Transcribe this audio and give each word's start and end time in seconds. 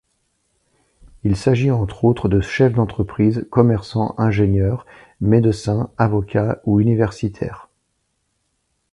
Il 1.23 1.35
s’agit 1.35 1.69
entre 1.69 2.05
autres 2.05 2.27
de 2.27 2.41
chefs 2.41 2.73
d’entreprises, 2.73 3.45
commerçants, 3.51 4.15
ingénieurs, 4.17 4.87
médecins, 5.19 5.91
avocats 5.95 6.59
ou 6.65 6.79
universitaires. 6.81 7.69